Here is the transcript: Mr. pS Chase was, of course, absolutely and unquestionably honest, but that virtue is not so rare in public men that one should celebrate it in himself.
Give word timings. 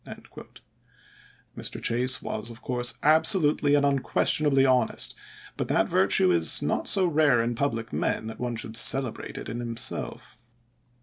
Mr. 0.03 0.61
pS 1.55 1.69
Chase 1.79 2.21
was, 2.23 2.49
of 2.49 2.59
course, 2.63 2.95
absolutely 3.03 3.75
and 3.75 3.85
unquestionably 3.85 4.65
honest, 4.65 5.13
but 5.57 5.67
that 5.67 5.87
virtue 5.87 6.31
is 6.31 6.59
not 6.59 6.87
so 6.87 7.05
rare 7.05 7.39
in 7.39 7.53
public 7.53 7.93
men 7.93 8.25
that 8.25 8.39
one 8.39 8.55
should 8.55 8.75
celebrate 8.75 9.37
it 9.37 9.47
in 9.47 9.59
himself. 9.59 10.37